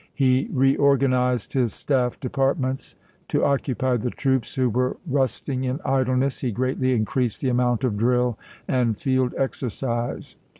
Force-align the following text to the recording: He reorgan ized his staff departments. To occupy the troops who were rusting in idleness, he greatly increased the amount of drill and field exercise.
He 0.15 0.47
reorgan 0.51 1.13
ized 1.13 1.53
his 1.53 1.75
staff 1.75 2.19
departments. 2.19 2.95
To 3.27 3.43
occupy 3.43 3.97
the 3.97 4.09
troops 4.09 4.55
who 4.55 4.67
were 4.67 4.97
rusting 5.05 5.63
in 5.63 5.79
idleness, 5.85 6.39
he 6.41 6.51
greatly 6.51 6.93
increased 6.93 7.39
the 7.39 7.49
amount 7.49 7.83
of 7.83 7.97
drill 7.97 8.35
and 8.67 8.97
field 8.97 9.35
exercise. 9.37 10.37